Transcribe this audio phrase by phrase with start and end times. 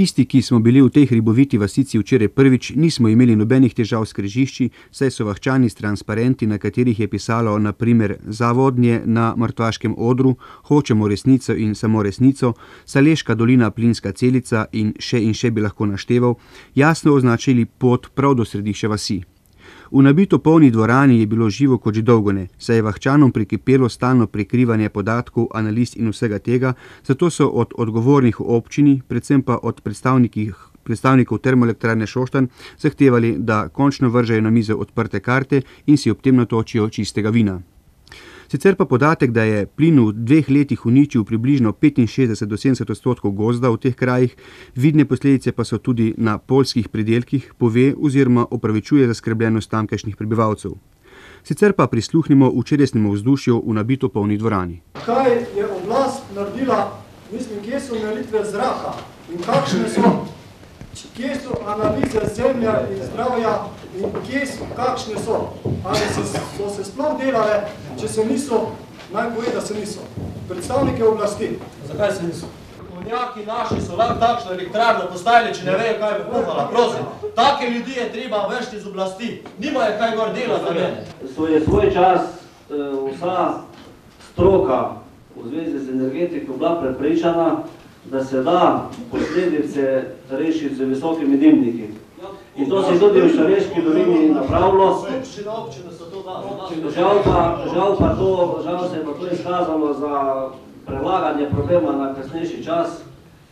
[0.00, 4.16] Tisti, ki smo bili v tej hriboviti vasici včeraj prvič, nismo imeli nobenih težav s
[4.16, 10.38] križišči, saj so vahčani s transparenti, na katerih je pisalo naprimer Zavodnje na mrtvaškem odru,
[10.72, 15.84] Hočemo resnico in samo resnico, Saleška dolina plinska celica in še in še bi lahko
[15.86, 16.38] našteval,
[16.74, 19.20] jasno označili pot prav do središča vasi.
[19.92, 23.88] V nabito polni dvorani je bilo živo kot že dolgo ne, saj je vahčanom prekipelo
[23.88, 29.58] stalno prikrivanje podatkov, analiz in vsega tega, zato so od odgovornih v občini, predvsem pa
[29.62, 29.80] od
[30.84, 32.46] predstavnikov Termoelektrarne Šoštanj,
[32.78, 37.60] zahtevali, da končno vržejo na mizo odprte karte in si ob tem natočijo čistega vina.
[38.50, 43.30] Sicer pa podatek, da je plin v dveh letih uničil približno petinšestdeset do sedemdeset odstotkov
[43.38, 44.34] gozda v teh krajih,
[44.74, 50.74] vidne posledice pa so tudi na poljskih pridelkih, pove oziroma opravičuje zaskrbljenost tamkajšnjih prebivalcev.
[51.46, 54.80] Sicer pa prisluhnimo včerajšnjemu vzdušju v nabito polni dvorani.
[55.06, 56.98] Kaj je oblast naredila,
[57.30, 58.98] mislim, kje so meritve zraka
[59.30, 60.26] in kakšne so,
[61.14, 63.54] kje so analize zemlje in zdravja
[63.98, 65.52] in kje so, kakšne so.
[65.84, 67.62] Ali se, so se sploh delale,
[68.00, 68.72] če se niso,
[69.12, 70.00] naj pove, da se niso.
[70.48, 71.58] Predstavnike oblasti.
[71.88, 72.46] Zakaj se niso?
[72.94, 77.32] Kovnjaki naši so lahko takšno elektrarno postavili, če ne vejo, kaj bi kuhala, prosim.
[77.34, 79.42] Take ljudi je treba vršiti z oblasti.
[79.58, 81.04] Nimajo kaj gor delati za mene.
[81.34, 82.20] So je svoj čas
[82.70, 83.62] vsa
[84.32, 85.00] stroka
[85.36, 87.62] v zvezi z energetiko bila prepričana,
[88.04, 91.88] da se da posledice rešiti z visokimi dimniki.
[92.56, 95.06] In to se je tudi v Šaleški dolini napravilo.
[96.94, 100.48] Žal pa, žal pa to, žal se je pa to izkazalo za
[100.86, 103.02] prelaganje problema na kasnejši čas,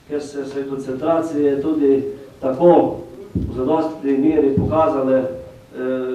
[0.08, 2.04] ker se so koncentracije tudi
[2.40, 2.96] tako
[3.34, 5.22] v zadostni meri pokazale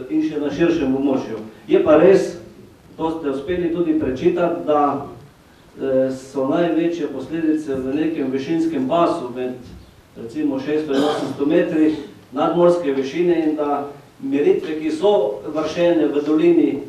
[0.10, 1.40] in še na širšem območju.
[1.68, 2.36] Je pa res,
[2.98, 5.08] to ste uspeli tudi prečitati, da
[6.12, 9.56] so največje posledice v nekem višinskem pasu med
[10.18, 11.96] recimo šeststo in osemsto metri
[12.34, 13.88] nadmorske višine in da
[14.20, 16.80] meritve, ki so vršene v dolini,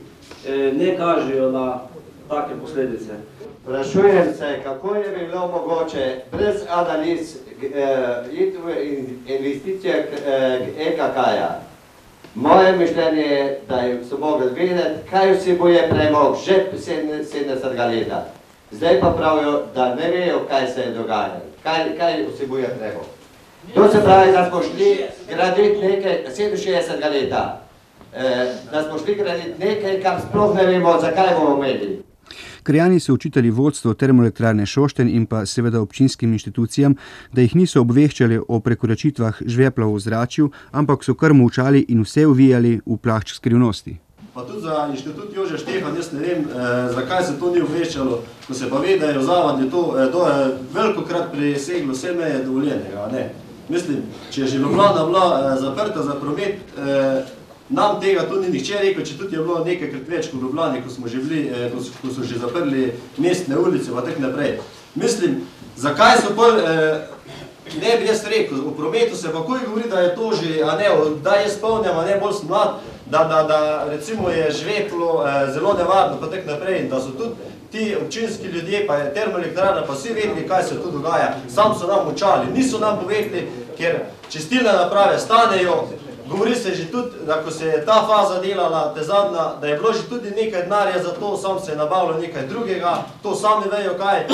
[0.72, 1.80] ne kažejo na
[2.28, 3.12] take posledice.
[3.62, 7.36] Sprašujem se, kako je bilo mogoče brez analiz
[8.32, 8.74] iti v
[9.26, 10.08] investicije
[10.78, 11.60] EKK-ja.
[12.34, 18.26] Moje mišljenje je, da so mogli vedeti, kaj vsebuje premog že sedemdesetega leta.
[18.70, 23.13] Zdaj pa pravijo, da ne vejo, kaj se je dogajalo, kaj, kaj vsebuje premog.
[23.74, 24.96] To se pravi, da smo šli
[25.28, 27.60] graditi nekaj sedeminšestdesetega leta.
[28.72, 32.02] Da smo šli graditi nekaj, kar sploh ne vemo, zakaj bomo imeli.
[32.62, 36.94] Krajani so očitali vodstvu Termoelektrarne Šoštanj in pa seveda občinskim inštitucijam,
[37.32, 42.26] da jih niso obveščali o prekoračitvah žvepla v ozračju, ampak so kar molčali in vse
[42.26, 43.98] ovijali v plašč skrivnosti.
[44.34, 46.46] Pa tudi za Inštitut Jožef Štefan, jaz ne vem,
[46.94, 49.82] zakaj se to ni obveščalo, ko se pa ve, da je v Zavadni to,
[50.12, 53.28] to je velikokrat preseglo vse meje dovoljenega, a ne.
[53.68, 56.56] Mislim, če je že Ljubljana bila zaprta za promet,
[57.68, 60.90] nam tega tu ni nihče rekel, četudi je bilo nekajkrat več kot v Ljubljani, ko
[60.90, 61.70] smo že bili,
[62.02, 64.58] ko so že zaprli mestne ulice pa tako naprej.
[64.94, 65.40] Mislim,
[65.76, 66.60] zakaj so pol,
[67.80, 70.76] ne bi jaz rekel, o prometu se pa takoj govori, da je to že, a
[70.76, 72.76] ne, kdaj jaz spomnim, a ne, bolj sem mlad,
[73.06, 77.32] da, da, da recimo je žveplo zelo nevarno pa tako naprej in da so tudi
[77.74, 81.86] ti občinski ljudje pa je Termoelektrarna pa vsi vedeli, kaj se tu dogaja, samo so
[81.86, 83.48] nam molčali, niso nam povedali,
[83.78, 83.98] ker
[84.30, 85.88] čistilne naprave stanejo,
[86.28, 89.76] govori se že tudi, da ko se je ta faza delala, ta zadnja, da je
[89.76, 93.64] bilo že tudi nekaj denarja za to, samo se je nabavilo nekaj drugega, to sami
[93.70, 94.26] vejo, kaj.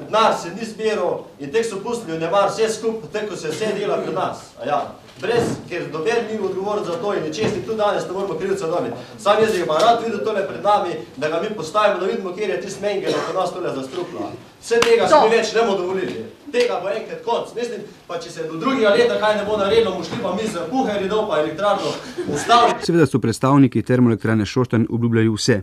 [0.00, 3.66] Denar se ni zbiral in tako so pustili vnemar vse skupaj, tako ko se vse
[3.78, 4.82] dela pri nas, aja.
[5.20, 8.96] Brez, ker noben ni odgovoren za to in nečesen tudi danes ne moremo krivca dobiti.
[9.18, 12.30] Samo jaz ga pa rad videl tule pred nami, da ga mi postavimo, da vidimo,
[12.30, 14.30] kateri je tisti Mengele pri nas tule zastrupila.
[14.62, 16.24] Vse tega si mi več ne bomo dovolili.
[16.54, 19.90] Tega bo enkrat konec, mislim, pa če se do drugega leta kaj ne bo naredilo,
[19.90, 21.90] bomo šli pa mi s puherji dol pa elektrarno
[22.30, 22.84] ustavili.
[22.86, 25.56] Seveda so predstavniki Termoelektrarne Šoštanj obljubljali vse.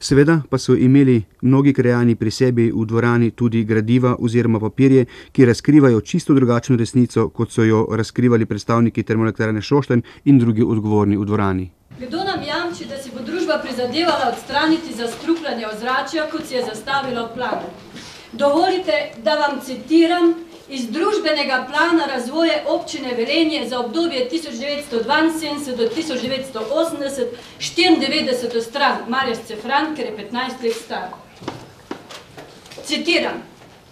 [0.00, 5.44] Seveda pa so imeli mnogi krajani pri sebi v dvorani tudi gradiva oziroma papirje, ki
[5.52, 11.28] razkrivajo čisto drugačno resnico, kot so jo razkrivali predstavniki Termoelektrarne Šoštanj in drugi odgovorni v
[11.28, 11.70] dvorani.
[12.00, 17.28] Kdo nam jamči, da si bo družba prizadevala odstraniti zastrupljanje ozračja, kot si je zastavila
[17.28, 17.91] v planu?
[18.32, 20.34] Dovolite, da vam citiram
[20.68, 27.34] iz družbenega plana razvoja občine Velenje za obdobje tisoč devetsto dvainsedemdeset do tisoč devetsto osemdeset,
[27.58, 31.08] štiriindevetdeseto stran, Marjas Cefran, ker je petnajst let star.
[32.84, 33.42] Citiram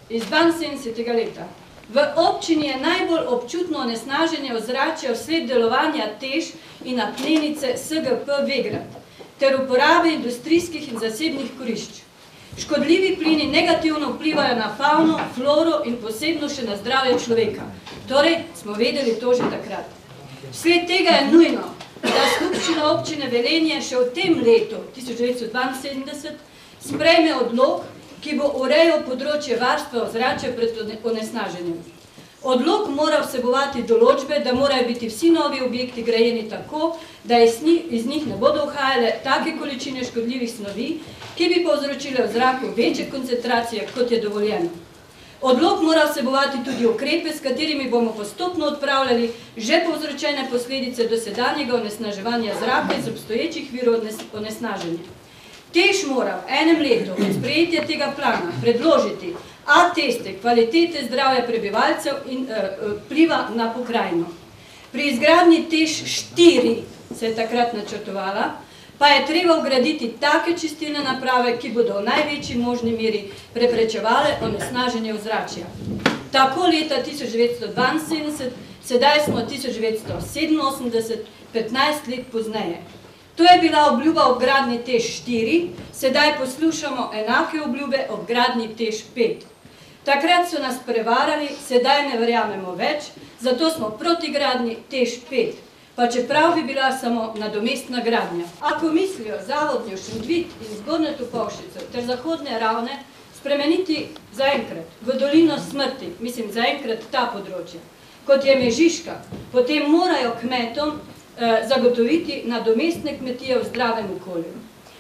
[0.09, 1.49] iz dvainsedemdesetega leta:
[1.89, 6.53] "V občini je najbolj občutno onesnaženje ozračja vsled delovanja TEŠ
[6.85, 8.89] in apnenice SGP Vegrad
[9.39, 12.10] ter uporabe industrijskih in zasebnih kurišč.
[12.59, 17.63] Škodljivi plini negativno vplivajo na fauno, floro in posebno še na zdravje človeka.
[18.09, 19.87] Torej, smo vedeli to že takrat.
[20.51, 21.69] Vsled tega je nujno,
[22.03, 26.35] da skupščina občine Velenje še v tem letu, 1972,
[26.83, 27.87] sprejme odlog,
[28.21, 32.00] ki bo urejal področje varstva ozračja pred onesnaženjem.
[32.43, 36.95] Odlog mora vsebovati določbe, da morajo biti vsi novi objekti grajeni tako,
[37.25, 37.61] da iz
[38.07, 40.87] njih ne bodo uhajale take količine škodljivih snovi,
[41.37, 44.71] ki bi povzročile v zraku večje koncentracije, kot je dovoljeno.
[45.43, 52.55] Odlog mora vsebovati tudi ukrepe, s katerimi bomo postopno odpravljali že povzročene posledice dosedanjega onesnaževanja
[52.61, 54.01] zraka iz obstoječih virov
[54.33, 55.20] onesnaženja.
[55.73, 59.35] Tež mora v enem letu od sprejetja tega plana predložiti
[59.71, 64.27] A teste kvalitete zdravja prebivalcev in uh, pliva na pokrajino.
[64.93, 65.91] Pri izgradnji tež
[66.35, 66.77] 4
[67.15, 68.51] se je takrat načrtovala,
[68.99, 73.23] pa je treba ugraditi take čistilne naprave, ki bodo v največji možni meri
[73.55, 75.67] preprečevale onesnaženje ozračja.
[76.33, 78.51] Tako leta 1972,
[78.85, 81.17] sedaj smo 1987,
[81.55, 82.83] 15 let pozneje.
[83.37, 89.05] To je bila obljuba ob gradni tež 4, sedaj poslušamo enake obljube ob gradni tež
[89.17, 89.47] 5.
[90.05, 95.53] Takrat so nas prevarali, sedaj ne verjamemo več, zato smo proti gradnji tež 5,
[95.97, 98.45] pa čeprav bi bila samo nadomestna gradnja.
[98.61, 102.99] Ako mislijo zavodnjo Šendvit in zgodne Tupovšico ter zahodne ravne
[103.41, 107.81] spremeniti zaenkrat v dolino smrti, mislim zaenkrat ta področja,
[108.27, 109.17] kot je Mežiška,
[109.53, 110.99] potem morajo kmetom
[111.69, 114.55] zagotoviti nadomestne kmetije v zdravem okolju.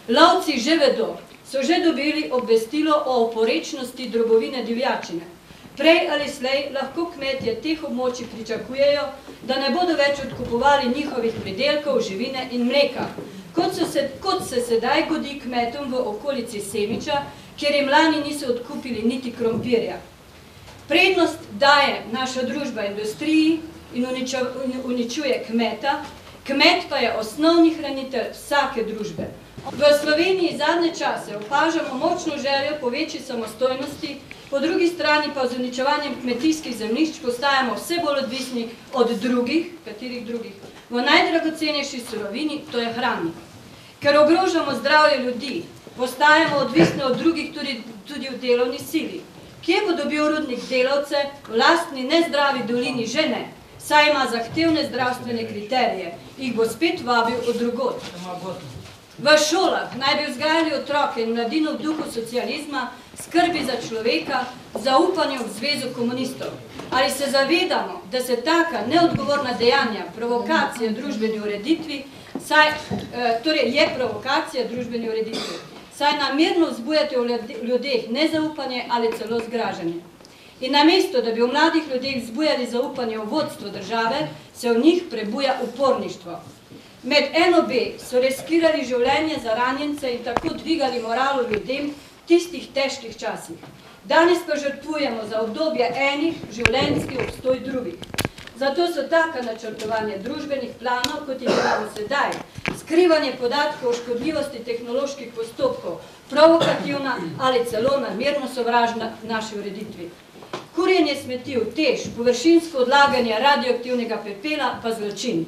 [0.08, 5.26] Lovci že vedo, so že dobili obvestilo o oporečnosti drobovine divjačine.
[5.76, 9.04] Prej ali slej lahko kmetje teh območij pričakujejo,
[9.48, 13.06] da ne bodo več odkupovali njihovih pridelkov, živine in mleka,
[13.54, 17.22] kot, se, kot se sedaj godi kmetom v okolici Semiča,
[17.56, 19.96] kjer jim lani niso odkupili niti krompirja.
[20.88, 23.60] Prednost daje naša družba industriji
[23.94, 24.06] in
[24.84, 26.02] uničuje kmeta,
[26.50, 29.28] kmet pa je osnovni hranitelj vsake družbe.
[29.72, 34.16] V Sloveniji zadnje čase opažamo močno željo po večji samostojnosti,
[34.50, 40.26] po drugi strani pa z uničevanjem kmetijskih zemljišč postajamo vse bolj odvisni od drugih, katerih
[40.26, 40.52] drugih,
[40.90, 43.30] v najdragocenejši surovini, to je hrani.
[44.00, 45.62] Ker ogrožamo zdravje ljudi,
[45.96, 49.20] postajamo odvisni od drugih tudi, tudi v delovni sili.
[49.62, 51.16] Kje bo dobil rudnik delavce,
[51.48, 53.46] v lastni nezdravi dolini že ne,
[53.90, 57.94] saj ima zahtevne zdravstvene kriterije, jih bo spet vabil od drugod.
[59.18, 62.84] V šolah naj bi vzgajali otroke in mladino v duhu socializma,
[63.22, 64.44] skrbi za človeka,
[64.74, 66.52] zaupanju v zvezu komunistov.
[66.90, 72.04] Ali se zavedamo, da se taka neodgovorna dejanja, provokacija družbeni ureditvi,
[72.46, 75.58] saj, eh, torej je provokacija družbeni ureditvi,
[75.98, 80.09] saj namerno vzbujate v ljudeh nezaupanje ali celo zgražanje.
[80.60, 85.02] In namesto, da bi v mladih ljudeh vzbujali zaupanje v vodstvo države, se v njih
[85.10, 86.40] prebuja uporništvo.
[87.02, 93.16] Med NOB so reskirali življenje za ranjence in tako dvigali moralo ljudem v tistih težkih
[93.16, 93.56] časih.
[94.04, 97.96] Danes pa žrtvujemo za obdobje enih življenjski obstoj drugih.
[98.60, 102.36] Zato so taka načrtovanje družbenih planov, kot jih imamo sedaj,
[102.80, 110.10] skrivanje podatkov o škodljivosti tehnoloških postopkov, provokativna ali celo namerno sovražna naši ureditvi.
[110.90, 115.44] Kurjenje smeti v tež, površinsko odlaganje radioaktivnega pepela pa zločin.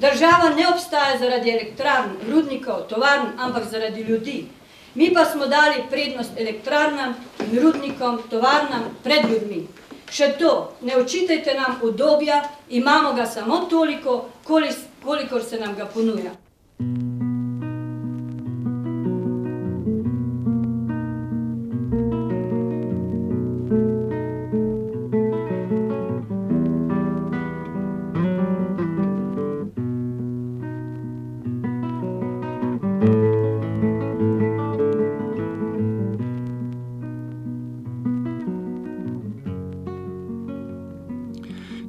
[0.00, 4.46] Država ne obstaja zaradi elektrarn, rudnikov, tovarn, ampak zaradi ljudi.
[4.94, 7.12] Mi pa smo dali prednost elektrarnam
[7.44, 9.66] in rudnikom, tovarnam pred ljudmi.
[10.08, 14.30] Še to, ne očitajte nam udobja, imamo ga samo toliko,
[15.04, 16.32] kolikor se nam ga ponuja.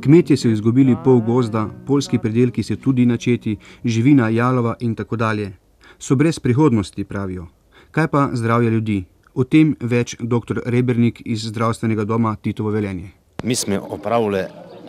[0.04, 3.54] Kmetje so izgubili pol gozda, polski predelki so tudi načeti,
[3.86, 5.54] živina, jalova in tako dalje.
[6.00, 7.46] So brez prihodnosti, pravijo.
[7.92, 9.04] Kaj pa zdravje ljudi?
[9.34, 10.60] O tem več dr.
[10.66, 13.14] Rebernik iz zdravstvenega doma Titovo Velenje.
[13.44, 14.44] Mi smo opravili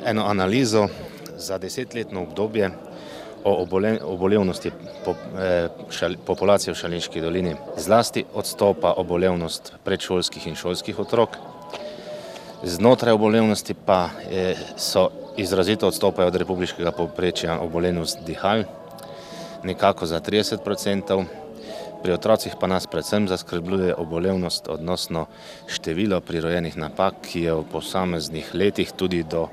[0.05, 0.89] eno analizo
[1.37, 2.71] za desetletno obdobje
[3.45, 3.67] o
[4.03, 5.69] obolevnosti eh,
[6.27, 7.55] populacije v Šalinški dolini.
[7.79, 11.54] Zlasti odstopa obolevnost predšolskih in šolskih otrok,
[12.65, 18.65] Znotraj obolevnosti pa je, so izrazito odstopajo od republiškega povprečja obolevnost dihal,
[19.65, 21.25] nekako za 30 odstotkov,
[22.05, 25.27] Pri otrocih pa nas predvsem zaskrbljuje obolevnost, odnosno
[25.67, 29.47] število prirojenih napak, ki je v posameznih letih tudi do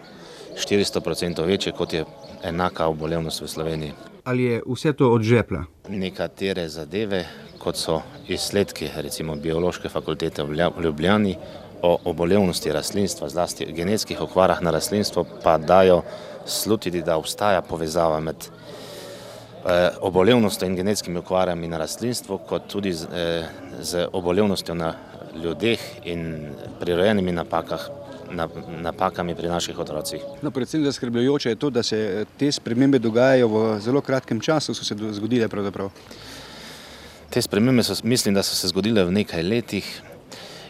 [0.60, 2.04] 400% večje, kot je
[2.44, 3.94] enaka obolevnost v Sloveniji.
[4.24, 5.64] Ali je vse to od žepla?
[5.88, 7.24] Nekatere zadeve,
[7.58, 11.38] kot so izsledki, recimo biološke fakultete v Ljubljani,
[11.82, 16.02] o obolevnosti rastlinstva, zlasti genetskih okvarah na rastlinstvo, pa dajo
[16.46, 23.08] slutiti, da obstaja povezava med eh, obolevnostjo in genetskimi okvarami na rastlinstvu, kot tudi z,
[23.14, 23.50] eh,
[23.82, 24.94] z obolevnostjo na
[25.44, 27.90] ljudeh in prirojenimi napakah,
[28.82, 30.22] napakami pri naših otrocih.
[30.42, 34.86] No, predvsem zaskrbljujoče je to, da se te spremembe dogajajo v zelo kratkem času, so
[34.86, 35.90] se zgodile pravzaprav.
[37.30, 40.02] Te spremembe so, mislim, da so se zgodile v nekaj letih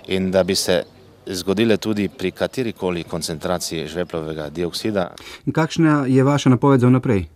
[0.08, 0.84] in da bi se
[1.26, 5.12] zgodile tudi pri katerikoli koncentraciji žveplovega dioksida.
[5.46, 7.28] In kakšna je vaša napoved za naprej?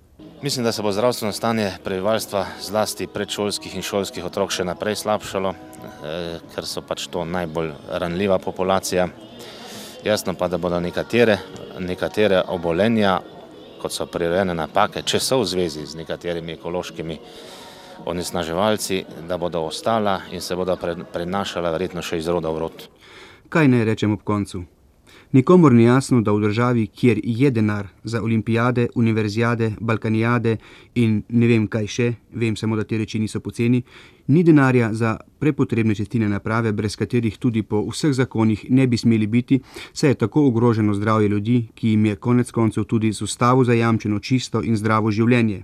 [0.42, 5.54] Mislim, da se bo zdravstveno stanje prebivalstva, zlasti predšolskih in šolskih otrok, še naprej slabšalo,
[5.54, 9.08] eh, ker so pač to najbolj ranljiva populacija.
[10.04, 11.38] Jasno pa, da bodo nekatere,
[11.80, 13.22] nekatere obolenja,
[13.82, 17.20] kot so prirojene napake, če so v zvezi z nekaterimi ekološkimi
[18.06, 20.78] onesnaževalci, da bodo ostala in se bodo
[21.14, 22.88] prenašala verjetno še iz roda v rod.
[23.50, 24.64] Kaj naj rečem ob koncu?
[25.32, 30.58] Nikomor ni jasno, da v državi, kjer je denar za olimpijade, univerzijade, balkanijade
[30.96, 33.82] in ne vem kaj še, vem samo, da te reči niso poceni,
[34.28, 39.28] ni denarja za prepotrebne čestine naprave, brez katerih tudi po vseh zakonih ne bi smeli
[39.28, 39.60] biti,
[39.94, 44.20] saj je tako ogroženo zdravje ljudi, ki jim je konec koncev tudi z ustavo zajamčeno
[44.20, 45.64] čisto in zdravo življenje.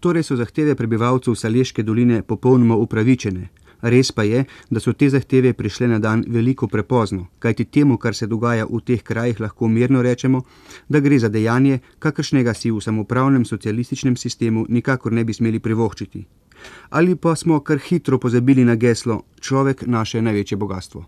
[0.00, 3.48] Torej so zahteve prebivalcev Saleške doline popolnoma upravičene.
[3.82, 8.14] Res pa je, da so te zahteve prišle na dan veliko prepozno, kajti temu, kar
[8.14, 10.42] se dogaja v teh krajih, lahko mirno rečemo,
[10.88, 16.24] da gre za dejanje, kakršnega si v samopravnem socialističnem sistemu nikakor ne bi smeli privoščiti.
[16.90, 21.04] Ali pa smo kar hitro pozabili na geslo: človek naše največje bogatstvo.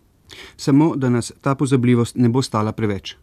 [0.57, 3.17] Samo, da nas ta pozabljivost ne bo stala preveč.